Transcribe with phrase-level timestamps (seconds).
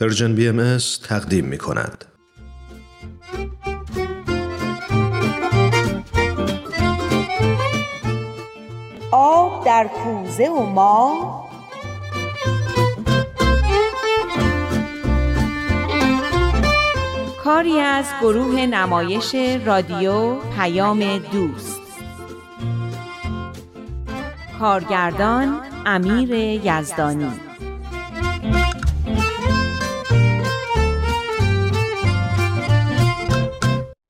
[0.00, 0.78] پرژن بی ام
[1.08, 2.04] تقدیم می کند.
[9.12, 11.48] آب در کوزه و ما
[17.44, 19.34] کاری از گروه نمایش
[19.64, 21.80] رادیو پیام دوست.
[24.58, 27.47] کارگردان امیر یزدانی.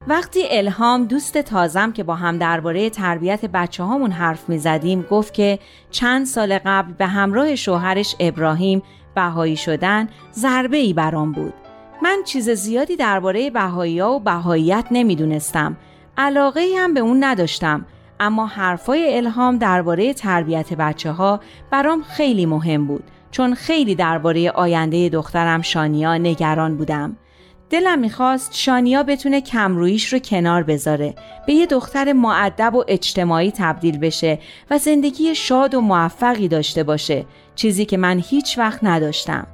[0.08, 5.34] وقتی الهام دوست تازم که با هم درباره تربیت بچه هامون حرف می زدیم گفت
[5.34, 5.58] که
[5.90, 8.82] چند سال قبل به همراه شوهرش ابراهیم
[9.14, 11.54] بهایی شدن ضربه ای برام بود.
[12.02, 15.76] من چیز زیادی درباره بهایی ها و بهاییت نمی‌دونستم.
[16.18, 17.84] علاقه هم به اون نداشتم.
[18.20, 21.40] اما حرفای الهام درباره تربیت بچه ها
[21.70, 23.04] برام خیلی مهم بود.
[23.30, 27.16] چون خیلی درباره آینده دخترم شانیا نگران بودم.
[27.70, 31.14] دلم می‌خواست شانیا بتونه کمرویش رو کنار بذاره
[31.46, 34.38] به یه دختر معدب و اجتماعی تبدیل بشه
[34.70, 39.46] و زندگی شاد و موفقی داشته باشه چیزی که من هیچ وقت نداشتم.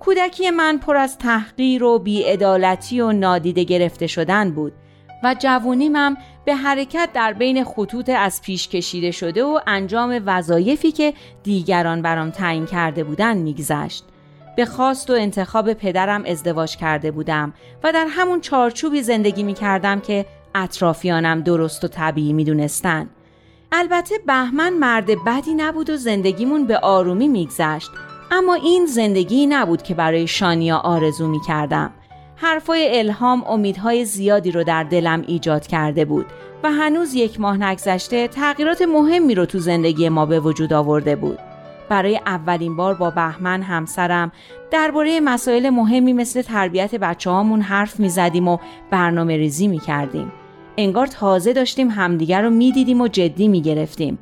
[0.00, 4.72] کودکی من پر از تحقیر و بیعدالتی و نادیده گرفته شدن بود
[5.24, 11.14] و جوونیمم به حرکت در بین خطوط از پیش کشیده شده و انجام وظایفی که
[11.42, 14.04] دیگران برام تعیین کرده بودن میگذشت.
[14.56, 17.52] به خواست و انتخاب پدرم ازدواج کرده بودم
[17.84, 23.08] و در همون چارچوبی زندگی می کردم که اطرافیانم درست و طبیعی می دونستن.
[23.72, 27.90] البته بهمن مرد بدی نبود و زندگیمون به آرومی میگذشت
[28.30, 31.90] اما این زندگی نبود که برای شانیا آرزو می کردم.
[32.36, 36.26] حرفای الهام امیدهای زیادی رو در دلم ایجاد کرده بود
[36.62, 41.38] و هنوز یک ماه نگذشته تغییرات مهمی رو تو زندگی ما به وجود آورده بود.
[41.88, 44.32] برای اولین بار با بهمن همسرم
[44.70, 48.58] درباره مسائل مهمی مثل تربیت بچه هامون حرف می زدیم و
[48.90, 50.32] برنامه ریزی می کردیم.
[50.76, 54.18] انگار تازه داشتیم همدیگر رو می دیدیم و جدی می گرفتیم.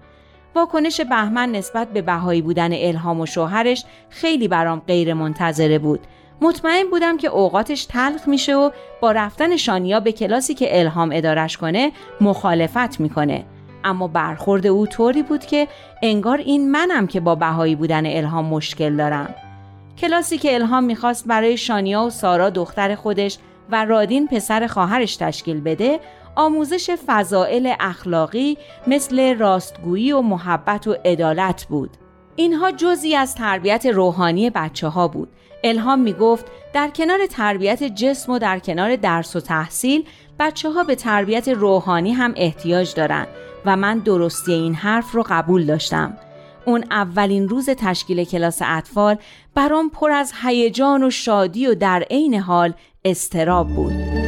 [0.55, 6.01] واکنش بهمن نسبت به بهایی بودن الهام و شوهرش خیلی برام غیر منتظره بود.
[6.41, 8.71] مطمئن بودم که اوقاتش تلخ میشه و
[9.01, 13.45] با رفتن شانیا به کلاسی که الهام ادارش کنه مخالفت می‌کنه.
[13.85, 15.69] اما برخورد او طوری بود که
[16.03, 19.35] انگار این منم که با بهایی بودن الهام مشکل دارم.
[19.99, 23.39] کلاسی که الهام می‌خواست برای شانیا و سارا دختر خودش
[23.71, 26.01] و رادین پسر خواهرش تشکیل بده
[26.37, 31.91] آموزش فضائل اخلاقی مثل راستگویی و محبت و عدالت بود.
[32.37, 35.29] اینها جزی از تربیت روحانی بچه ها بود.
[35.65, 40.05] الهام می گفت در کنار تربیت جسم و در کنار درس و تحصیل
[40.39, 43.29] بچه ها به تربیت روحانی هم احتیاج دارند
[43.67, 46.17] و من درستی این حرف رو قبول داشتم.
[46.67, 49.17] اون اولین روز تشکیل کلاس اطفال
[49.55, 54.24] برام پر از هیجان و شادی و در عین حال استراب بود.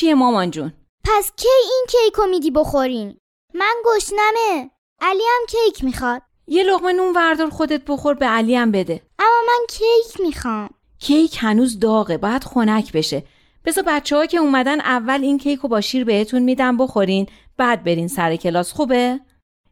[0.00, 0.72] چیه مامان جون؟
[1.04, 3.16] پس کی این کیک میدی بخورین؟
[3.54, 4.70] من گشنمه.
[5.00, 6.22] علی هم کیک می‌خواد.
[6.46, 9.02] یه لغمه نون وردار خودت بخور به علی هم بده.
[9.18, 10.70] اما من کیک می‌خوام.
[10.98, 13.24] کیک هنوز داغه باید خنک بشه.
[13.64, 17.84] بذار بچه ها که اومدن اول این کیک رو با شیر بهتون میدم بخورین بعد
[17.84, 19.20] برین سر کلاس خوبه؟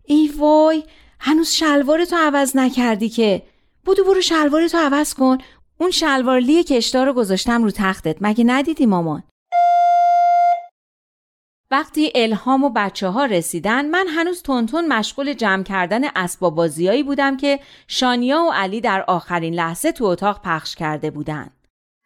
[0.05, 0.85] ای وای
[1.21, 3.43] هنوز شلوارتو عوض نکردی که.
[3.85, 5.39] بودو برو شلوارتو عوض کن.
[5.79, 8.17] اون شلوارلی کشدار رو گذاشتم رو تختت.
[8.21, 9.23] مگه ندیدی مامان؟
[11.71, 17.37] وقتی الهام و بچه ها رسیدن من هنوز تونتون مشغول جمع کردن اسباب بازیایی بودم
[17.37, 21.51] که شانیا و علی در آخرین لحظه تو اتاق پخش کرده بودن.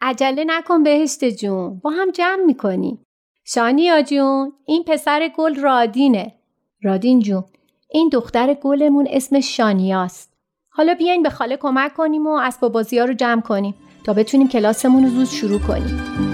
[0.01, 3.05] عجله نکن بهشت جون با هم جمع می‌کنیم.
[3.45, 6.33] شانیا جون این پسر گل رادینه.
[6.81, 7.43] رادین جون
[7.89, 10.33] این دختر گلمون اسم شانیاست.
[10.69, 14.47] حالا بیاین به خاله کمک کنیم و اسباب بازی ها رو جمع کنیم تا بتونیم
[14.47, 16.32] کلاسمون رو زود شروع کنیم.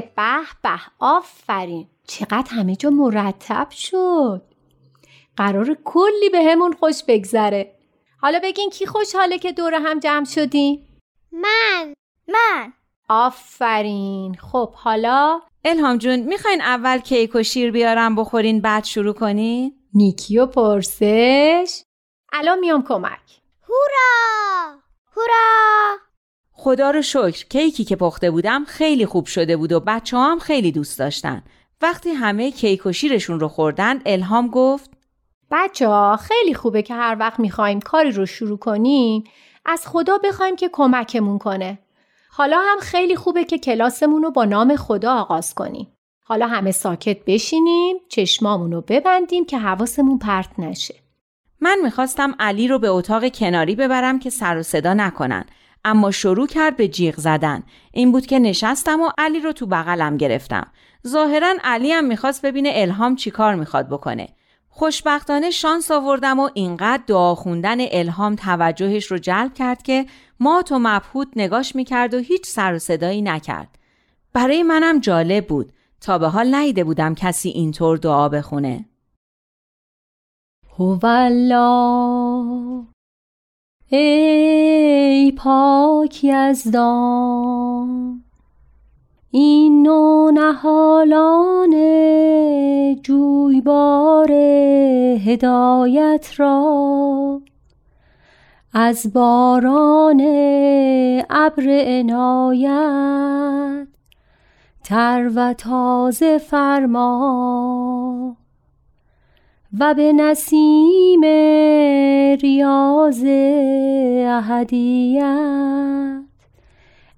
[0.00, 1.86] به به آفرین.
[2.06, 4.42] چقدر همه جا مرتب شد.
[5.36, 7.74] قرار کلی به همون خوش بگذره.
[8.20, 10.86] حالا بگین کی خوشحاله که دور هم جمع شدین؟
[11.32, 11.94] من.
[12.28, 12.72] من.
[13.08, 14.34] آفرین.
[14.34, 20.38] خب حالا؟ الهام جون می‌خواین اول کیک و شیر بیارم بخورین بعد شروع کنین؟ نیکی
[20.38, 21.82] و پرسش.
[22.32, 23.40] الان میام کمک.
[23.68, 24.78] هورا!
[25.16, 26.07] هورا!
[26.60, 30.72] خدا رو شکر کیکی که پخته بودم خیلی خوب شده بود و بچه هم خیلی
[30.72, 31.42] دوست داشتن.
[31.82, 34.90] وقتی همه کیک و شیرشون رو خوردن الهام گفت
[35.50, 39.24] بچه ها خیلی خوبه که هر وقت می‌خوایم کاری رو شروع کنیم
[39.66, 41.78] از خدا بخوایم که کمکمون کنه.
[42.30, 45.92] حالا هم خیلی خوبه که کلاسمون رو با نام خدا آغاز کنیم.
[46.24, 50.94] حالا همه ساکت بشینیم، چشمامون رو ببندیم که حواسمون پرت نشه.
[51.60, 55.44] من می‌خواستم علی رو به اتاق کناری ببرم که سر و صدا نکنن
[55.90, 57.62] اما شروع کرد به جیغ زدن.
[57.92, 60.66] این بود که نشستم و علی رو تو بغلم گرفتم.
[61.06, 64.28] ظاهرا علی هم می‌خواست ببینه الهام چیکار می‌خواد بکنه.
[64.68, 70.06] خوشبختانه شانس آوردم و اینقدر دعا خوندن الهام توجهش رو جلب کرد که
[70.40, 73.78] ما تو مبهوت نگاش می‌کرد و هیچ سر و صدایی نکرد.
[74.32, 75.72] برای منم جالب بود.
[76.00, 78.84] تا به حال نیده بودم کسی اینطور دعا بخونه.
[80.78, 82.86] هوالله
[83.90, 88.24] ای پاک یزدان
[89.30, 91.74] این نو نهالان
[93.02, 94.32] جویبار
[95.26, 97.42] هدایت را
[98.72, 100.20] از باران
[101.30, 103.88] ابر عنایت
[104.84, 107.67] تر و تازه فرما
[109.72, 111.20] و به نسیم
[112.40, 113.24] ریاض
[114.26, 116.22] اهدیت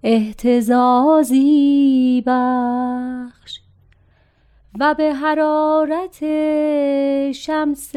[0.02, 1.42] احتزازی
[2.26, 3.60] بخش
[4.80, 6.18] و به حرارت
[7.32, 7.96] شمس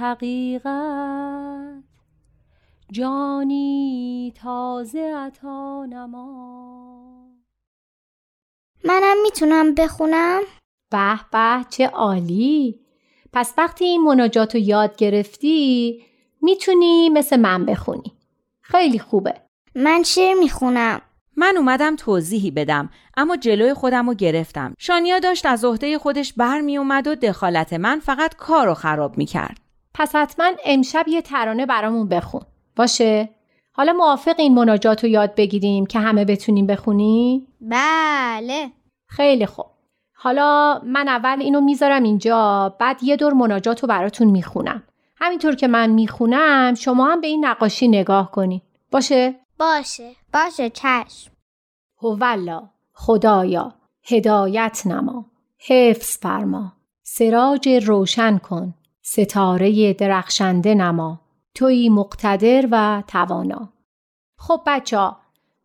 [0.00, 0.70] حقیقت
[2.92, 7.00] جانی تازه عطا نما
[8.84, 10.40] منم می‌تونم بخونم؟
[10.90, 12.80] به به چه عالی
[13.32, 16.02] پس وقتی این مناجات رو یاد گرفتی
[16.42, 18.12] می‌تونی مثل من بخونی.
[18.60, 19.34] خیلی خوبه.
[19.74, 21.00] من شعر می‌خونم؟
[21.36, 24.74] من اومدم توضیحی بدم اما جلوی خودم رو گرفتم.
[24.78, 29.60] شانیا داشت از عهده خودش برمی اومد و دخالت من فقط کار رو خراب می‌کرد.
[29.94, 32.42] پس حتما امشب یه ترانه برامون بخون.
[32.76, 33.28] باشه؟
[33.72, 38.70] حالا موافق این مناجات رو یاد بگیریم که همه بتونیم بخونی؟ بله.
[39.08, 39.66] خیلی خوب.
[40.22, 44.82] حالا من اول اینو می‌ذارم اینجا بعد یه دور مناجات رو براتون می‌خونم.
[45.16, 50.12] همینطور که من می‌خونم شما هم به این نقاشی نگاه کنید باشه؟ باشه.
[50.34, 51.30] باشه چشم.
[52.02, 53.74] هولا خدایا
[54.04, 55.24] هدایت نما
[55.58, 56.72] حفظ فرما.
[57.02, 61.20] سراج روشن کن ستاره درخشنده نما.
[61.54, 63.68] توی مقتدر و توانا.
[64.36, 65.16] خب بچه ها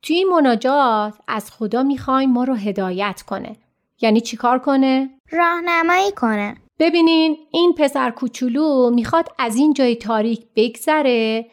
[0.01, 3.55] توی این مناجات از خدا می‌خوایم ما رو هدایت کنه.
[4.01, 11.45] یعنی چیکار کنه؟ راهنمایی کنه ببینین این پسر کوچولو می‌خواد از این جای تاریک بگذره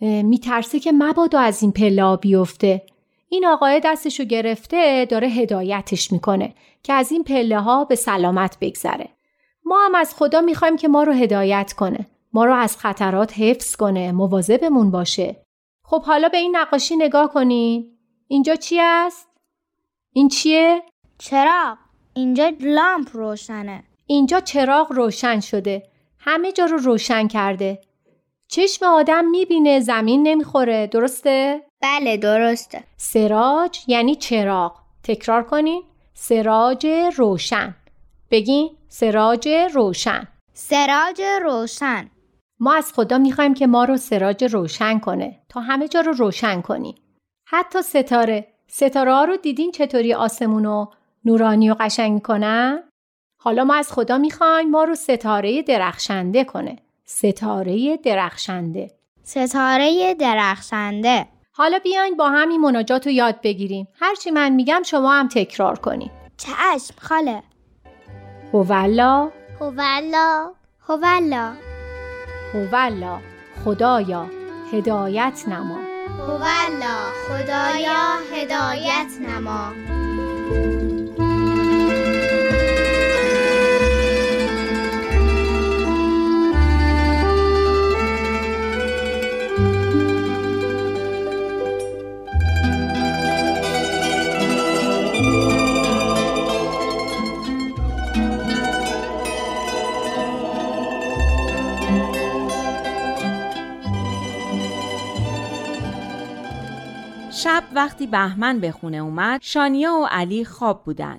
[0.00, 2.82] میترسه که مبادا از این پلا بیفته
[3.28, 9.08] این آقای دستشو گرفته داره هدایتش می‌کنه که از این پله ها به سلامت بگذره
[9.64, 13.76] ما هم از خدا می‌خوایم که ما رو هدایت کنه ما رو از خطرات حفظ
[13.76, 15.36] کنه مواظبمون باشه
[15.82, 17.98] خب حالا به این نقاشی نگاه کنین
[18.28, 19.28] اینجا چی است؟
[20.12, 20.82] این چیه؟
[21.18, 21.78] چراغ؟
[22.14, 23.84] اینجا لامپ روشنه.
[24.06, 25.82] اینجا چراغ روشن شده.
[26.18, 27.80] همه جا رو روشن کرده.
[28.48, 30.86] چشم آدم می‌بینه زمین نمی‌خوره.
[30.86, 32.84] درسته؟ بله درسته.
[32.96, 34.74] سراج یعنی چراغ.
[35.02, 35.82] تکرار کنین.
[36.14, 37.74] سراج روشن.
[38.30, 40.28] بگین سراج روشن.
[40.52, 42.10] سراج روشن.
[42.60, 45.40] ما از خدا می‌خوایم که ما رو سراج روشن کنه.
[45.48, 46.94] تا همه جا رو روشن کنیم
[47.46, 48.48] حتی ستاره.
[48.66, 50.92] ستاره ها رو دیدین چطوری آسمون رو
[51.28, 52.82] نورانی و قشنگ می‌کنن؟
[53.40, 56.76] حالا ما از خدا می‌خوایم ما رو ستاره درخشنده کنه.
[57.04, 58.90] ستاره درخشنده.
[59.24, 61.26] ستاره درخشنده.
[61.52, 63.88] حالا بیاین با همین مناجات رو یاد بگیریم.
[64.00, 67.42] هرچی من میگم شما هم تکرار کنیم چشم خاله.
[68.52, 69.30] هولا
[69.60, 70.50] هولا
[70.88, 71.52] هولا
[72.54, 73.18] هولا
[73.64, 74.26] خدایا.
[74.72, 75.78] هدایت نما.
[76.18, 76.96] هولا
[77.28, 78.18] خدایا.
[78.32, 79.72] هدایت نما.
[107.78, 111.18] وقتی بهمن به خونه اومد شانیا و علی خواب بودن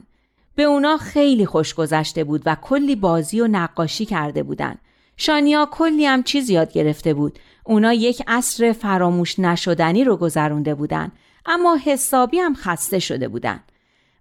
[0.55, 4.75] به اونا خیلی خوش گذشته بود و کلی بازی و نقاشی کرده بودن.
[5.17, 7.39] شانیا کلی هم چیز یاد گرفته بود.
[7.63, 11.11] اونا یک عصر فراموش نشدنی رو گذرونده بودن.
[11.45, 13.59] اما حسابی هم خسته شده بودن.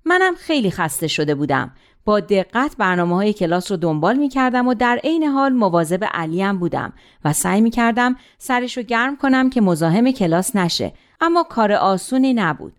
[0.04, 1.72] منم خیلی خسته شده بودم.
[2.04, 6.58] با دقت برنامه های کلاس رو دنبال می کردم و در عین حال مواظب علیم
[6.58, 6.92] بودم
[7.24, 12.34] و سعی می کردم سرش رو گرم کنم که مزاحم کلاس نشه اما کار آسونی
[12.34, 12.72] نبود.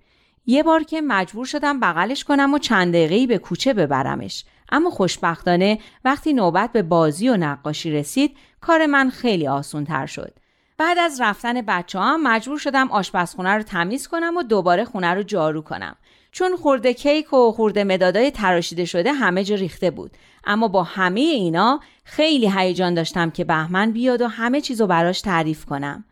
[0.45, 5.79] یه بار که مجبور شدم بغلش کنم و چند دقیقه‌ای به کوچه ببرمش اما خوشبختانه
[6.05, 10.33] وقتی نوبت به بازی و نقاشی رسید کار من خیلی آسون تر شد.
[10.77, 15.23] بعد از رفتن بچه هم مجبور شدم آشپزخونه رو تمیز کنم و دوباره خونه رو
[15.23, 15.95] جارو کنم.
[16.31, 20.11] چون خورده کیک و خورده مدادای تراشیده شده همه جا ریخته بود.
[20.43, 25.65] اما با همه اینا خیلی هیجان داشتم که بهمن بیاد و همه چیزو براش تعریف
[25.65, 26.05] کنم.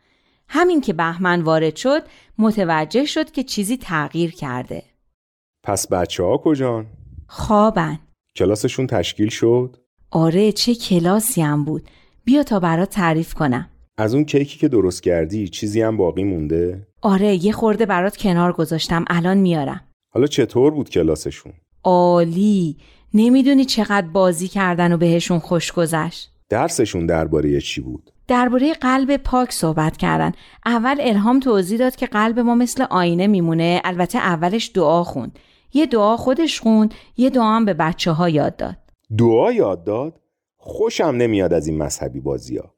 [0.50, 2.02] همین که بهمن وارد شد
[2.38, 4.84] متوجه شد که چیزی تغییر کرده.
[5.64, 6.86] پس بچه ها کجان؟
[7.28, 8.00] خوابن.
[8.36, 9.78] کلاسشون تشکیل شد؟
[10.12, 11.90] آره چه کلاسی هم بود.
[12.26, 13.70] بیا تا برات تعریف کنم.
[13.98, 18.54] از اون کیکی که درست کردی چیزی هم باقی مونده؟ آره یه خورده برات کنار
[18.54, 19.82] گذاشتم الان میارم.
[20.14, 22.78] حالا چطور بود کلاسشون؟ عالی.
[23.14, 26.32] نمی‌دونی چقدر بازی کردن و بهشون خوش گذشت.
[26.50, 30.32] درسشون درباره چی بود؟ درباره قلب پاک صحبت کردن.
[30.66, 33.82] اول الهام توضیح داد که قلب ما مثل آینه میمونه.
[33.84, 35.40] البته اولش دعا خوند.
[35.74, 38.78] یه دعا خودش خوند، یه دعا هم به بچه ها یاد داد.
[39.18, 40.20] دعا یاد داد؟
[40.58, 42.74] خوشم نمیاد از این مذهبی بازی ها.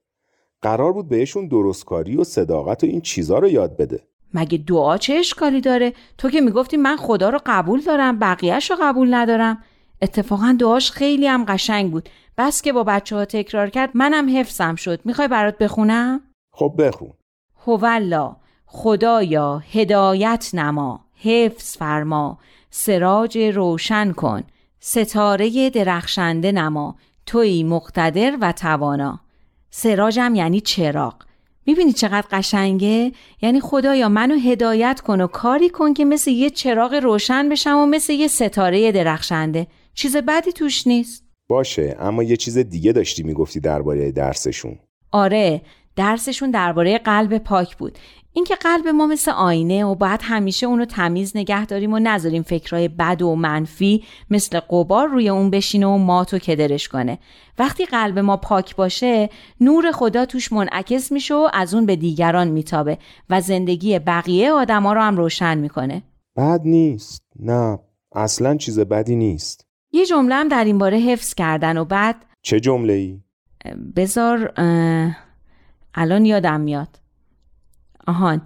[0.61, 4.03] قرار بود بهشون درستکاری و صداقت و این چیزا رو یاد بده.
[4.33, 8.77] مگه دعا چه اشکالی داره؟ تو که می‌گفتی من خدا رو قبول دارم بقیهش رو
[8.81, 9.63] قبول ندارم.
[10.01, 12.09] اتفاقا دعاش خیلی هم قشنگ بود.
[12.39, 14.99] بس که با بچه ها تکرار کرد منم حفظم شد.
[15.05, 17.13] می‌خوای برات بخونم؟ خب بخون.
[17.67, 24.43] هولا خدایا هدایت نما حفظ فرما سراج روشن کن
[24.79, 29.19] ستاره درخشنده نما توی مقتدر و توانا
[29.69, 31.15] سراجم یعنی چراغ
[31.65, 36.93] می‌بینی چقدر قشنگه؟ یعنی خدایا منو هدایت کن و کاری کن که مثل یه چراغ
[36.93, 42.57] روشن بشم و مثل یه ستاره درخشنده چیز بدی توش نیست باشه اما یه چیز
[42.57, 44.79] دیگه داشتی می‌گفتی درباره درسشون.
[45.11, 45.61] آره
[45.95, 47.97] درسشون درباره قلب پاک بود.
[48.33, 52.87] اینکه قلب ما مثل آینه و باید همیشه اونو تمیز نگه داریم و نذاریم فکرهای
[52.87, 57.19] بد و منفی مثل قبار روی اون بشینه و مات و کدرش کنه.
[57.57, 59.29] وقتی قلب ما پاک باشه
[59.61, 62.97] نور خدا توش منعکس میشه و از اون به دیگران میتابه
[63.29, 66.03] و زندگی بقیه آدما رو هم روشن می‌کنه.
[66.37, 67.21] بد نیست.
[67.39, 67.79] نه
[68.15, 69.68] اصلا چیز بدی نیست.
[69.91, 73.19] یه جمله هم در این باره حفظ کردن و بعد چه جمله ای؟
[73.95, 74.53] بذار
[75.93, 76.99] الان یادم میاد
[78.07, 78.41] آهان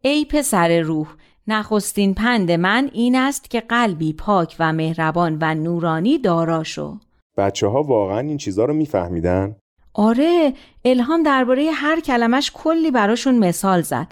[0.00, 1.08] ای پسر روح
[1.48, 6.98] نخستین پند من این است که قلبی پاک و مهربان و نورانی دارا شو
[7.36, 9.56] بچه ها واقعا این چیزها رو میفهمیدن؟
[9.94, 10.54] آره
[10.84, 14.06] الهام درباره هر کلمش کلی براشون مثال زد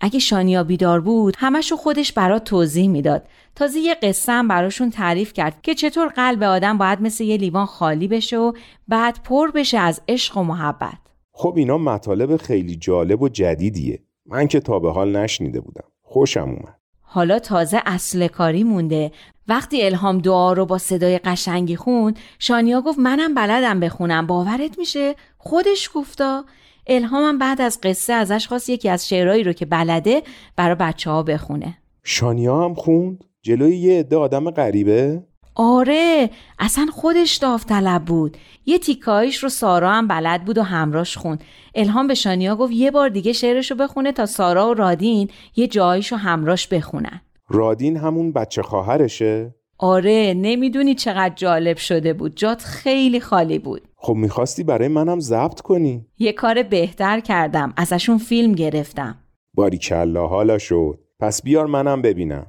[0.00, 3.26] اگه شانیا بیدار بود همشو خودش برات توضیح می‌داد.
[3.54, 7.66] تازه یه قصه هم براشون تعریف کرد که چطور قلب آدم باید مثل یه لیوان
[7.66, 8.52] خالی بشه و
[8.88, 10.98] بعد پر بشه از عشق و محبت.
[11.32, 14.02] خب اینا مطالب خیلی جالب و جدیدیه.
[14.26, 15.84] من که تا به حال نشنیده بودم.
[16.02, 16.76] خوشم اومد.
[17.02, 19.12] حالا تازه اصل کاری مونده.
[19.48, 24.26] وقتی الهام دعا رو با صدای قشنگی خوند شانیا گفت منم بلدم بخونم.
[24.26, 26.44] باورت میشه؟ خودش گفتا.
[26.86, 30.22] الهامم بعد از قصه ازش خواست یکی از شعرهایی رو که بلده
[30.56, 31.78] برا بچه ها بخونه.
[32.04, 35.22] شانیا هم خوند؟ جلوی یه عده آدم غریبه؟
[35.54, 38.36] آره اصلا خودش داوطلب بود.
[38.66, 41.44] یه تیکایش رو سارا هم بلد بود و همراش خوند.
[41.74, 45.66] الهام به شانیا گفت یه بار دیگه شعرش رو بخونه تا سارا و رادین یه
[45.66, 47.20] جایش رو همراش بخونن.
[47.48, 52.36] رادین همون بچه خواهرشه؟ آره نمی‌دونی چقدر جالب شده بود.
[52.36, 53.82] جات خیلی خالی بود.
[54.02, 56.06] خب می‌خواستی برای منم ضبط کنی.
[56.18, 57.72] یه کار بهتر کردم.
[57.76, 59.14] ازشون فیلم گرفتم.
[59.54, 60.98] باریکلا حالا شد.
[61.20, 62.46] پس بیار منم ببینم.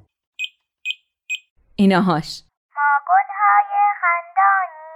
[1.75, 2.29] ایناهاش.
[2.77, 4.91] ما گلهای خندانی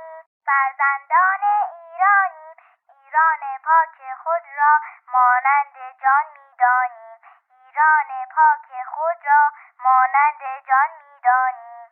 [0.48, 1.44] فرزندان
[1.76, 2.58] ایرانیم
[2.94, 4.74] ایران پاک خود را
[5.14, 7.20] مانند جان می‌دانیم
[7.56, 9.44] ایران پاک خود را
[9.86, 11.88] مانند جان می‌دانیم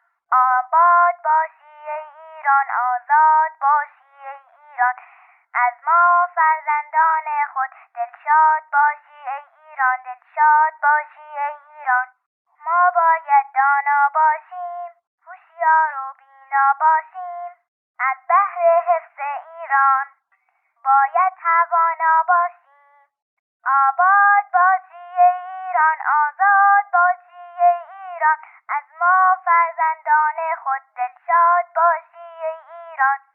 [0.51, 3.92] آباد باشی ای ایران آزاد باشی
[4.73, 4.95] ایران.
[5.53, 12.07] از ما فرزندان خود دلشاد باشی ای ایران دلشاد باشی ای ایران.
[12.65, 14.91] ما باید دانا باشیم
[15.25, 17.51] هوشیار و بینا باشیم.
[17.99, 20.07] از بهر حفظ ایران
[20.83, 23.07] باید توانا باشیم.
[23.65, 28.37] آباد باشی ای ایران آزاد باشی ای ایران.
[28.69, 31.65] از ما فرزندان خود دلشاد
[32.93, 33.32] ایران.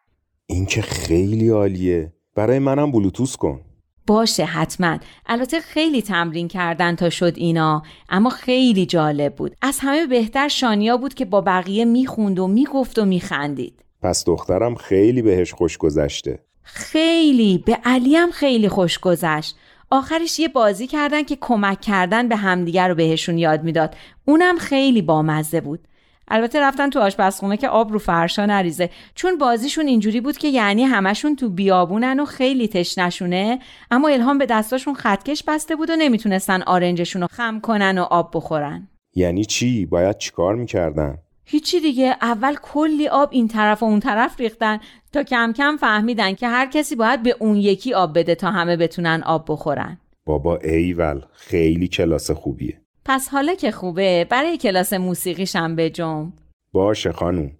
[0.59, 2.12] این که خیلی عالیه.
[2.35, 3.61] برای منم بلوتوس کن.
[4.07, 4.99] باشه حتما.
[5.27, 7.83] البته خیلی تمرین کردن تا شد اینا.
[8.09, 9.57] اما خیلی جالب بود.
[9.62, 13.85] از همه بهتر شانیا بود که با بقیه می‌خوند و می‌گفت و میخندید.
[14.03, 16.38] پس دخترم خیلی بهش خوش گذشته.
[16.62, 17.59] خیلی.
[17.67, 19.57] به علی هم خیلی خوش گذشت.
[19.91, 23.95] آخرش یه بازی کردن که کمک کردن به همدیگر رو بهشون یاد می‌داد.
[24.25, 25.88] اونم خیلی بامزه بود.
[26.30, 28.90] البته رفتن تو آشپزخونه که آب رو فرشا نریزه.
[29.14, 33.58] چون بازیشون اینجوری بود که یعنی همشون تو بیابونن و خیلی تشنشونه
[33.90, 38.30] اما الهام به دستاشون خطکش بسته بود و نمی‌تونستن آرنجشون رو خم کنن و آب
[38.35, 38.88] بخورن.
[39.14, 42.16] یعنی چی؟ باید چیکار می‌کردن؟ هیچی دیگه.
[42.23, 44.80] اول کلی آب این طرف و اون طرف ریختن
[45.12, 48.76] تا کم کم فهمیدن که هر کسی باید به اون یکی آب بده تا همه
[48.76, 49.99] بتونن آب بخورن.
[50.26, 52.80] بابا ایول خیلی کلاس خوبیه.
[53.09, 56.33] پس حالا که خوبه برای کلاس موسیقیشم بجم
[56.73, 57.50] باشه خانوم.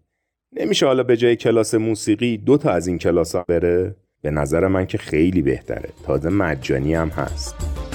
[0.53, 4.67] نمیشه حالا به جای کلاس موسیقی دو تا از این کلاس ها بره؟ به نظر
[4.67, 5.89] من که خیلی بهتره.
[6.07, 7.88] تازه مجانی هم هست.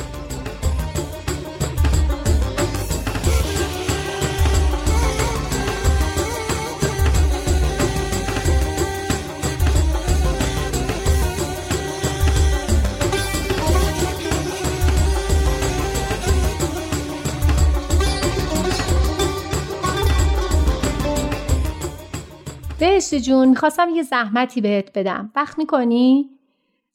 [23.13, 23.47] بهشت جون.
[23.47, 25.31] می‌خواستم یه زحمتی بهت بدم.
[25.35, 26.29] وقت می‌کنی؟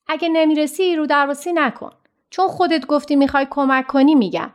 [0.07, 1.91] اگه نمی‌رسی رو درواسی نکن.
[2.31, 4.51] چون خودت گفتی می‌خوای کمک کنی میگم.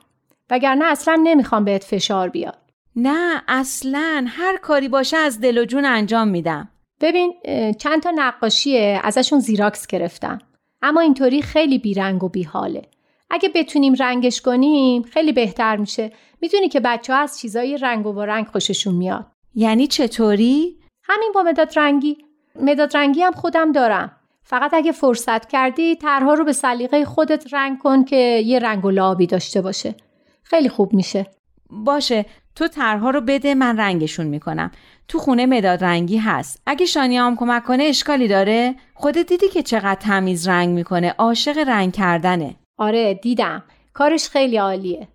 [0.49, 2.57] وگرنه اصلا نمی‌خوام بهت فشار بیاد.
[2.95, 4.25] نه اصلا.
[4.27, 6.69] هر کاری باشه از دل و جون انجام میدم.
[7.01, 7.33] ببین
[7.79, 10.39] چند تا نقاشیه ازشون زیراکس گرفتم.
[10.81, 12.81] اما اینطوری خیلی بیرنگ و بیحاله.
[13.29, 16.11] اگه بتونیم رنگش کنیم خیلی بهتر میشه.
[16.41, 19.25] می‌دونی که بچه ها از چیزای رنگ و رنگ خوششون میاد.
[19.55, 22.17] یعنی چطوری؟ همین با مداد رنگی.
[22.61, 24.11] مداد رنگی هم خودم دارم.
[24.43, 28.15] فقط اگه فرصت کردی طرحها رو به سلیقه خودت رنگ کن که
[28.45, 29.95] یه رنگ و لعابی داشته باشه.
[30.43, 31.27] خیلی خوب میشه.
[31.69, 32.25] باشه.
[32.55, 34.71] تو طرحها رو بده من رنگشون می‌کنم.
[35.07, 36.61] تو خونه مداد رنگی هست.
[36.65, 41.57] اگه شانیا هم کمک کنه اشکالی داره؟ خودت دیدی که چقدر تمیز رنگ می‌کنه؟ عاشق
[41.67, 42.55] رنگ کردنه.
[42.77, 43.63] آره دیدم.
[43.93, 45.07] کارش خیلی عالیه.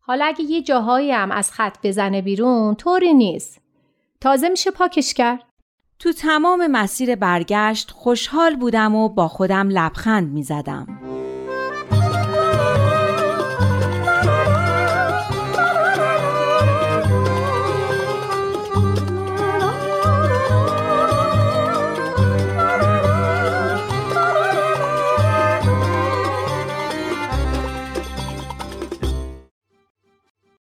[0.00, 3.63] حالا اگه یه جاهایی هم از خط بزنه بیرون طوری نیست.
[4.24, 5.42] تازه میشه پاکش کرد.
[5.98, 10.86] تو تمام مسیر برگشت خوشحال بودم و با خودم لبخند می‌زدم.